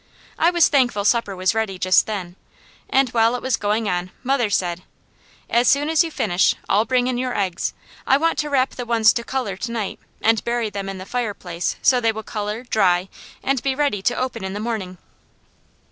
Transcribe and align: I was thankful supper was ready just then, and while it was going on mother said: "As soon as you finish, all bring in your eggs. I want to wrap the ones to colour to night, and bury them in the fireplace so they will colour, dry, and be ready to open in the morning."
I 0.39 0.49
was 0.49 0.67
thankful 0.67 1.05
supper 1.05 1.35
was 1.35 1.53
ready 1.53 1.77
just 1.77 2.07
then, 2.07 2.35
and 2.89 3.09
while 3.09 3.35
it 3.35 3.41
was 3.43 3.55
going 3.55 3.87
on 3.87 4.09
mother 4.23 4.49
said: 4.49 4.81
"As 5.47 5.67
soon 5.67 5.91
as 5.91 6.03
you 6.03 6.09
finish, 6.09 6.55
all 6.67 6.85
bring 6.85 7.05
in 7.05 7.19
your 7.19 7.37
eggs. 7.37 7.75
I 8.07 8.17
want 8.17 8.39
to 8.39 8.49
wrap 8.49 8.71
the 8.71 8.85
ones 8.87 9.13
to 9.13 9.23
colour 9.23 9.55
to 9.57 9.71
night, 9.71 9.99
and 10.19 10.43
bury 10.43 10.71
them 10.71 10.89
in 10.89 10.97
the 10.97 11.05
fireplace 11.05 11.75
so 11.83 11.99
they 12.01 12.11
will 12.11 12.23
colour, 12.23 12.63
dry, 12.63 13.09
and 13.43 13.61
be 13.61 13.75
ready 13.75 14.01
to 14.01 14.15
open 14.17 14.43
in 14.43 14.53
the 14.53 14.59
morning." 14.59 14.97